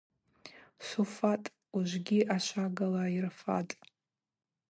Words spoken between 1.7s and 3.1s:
ужьы ашвагала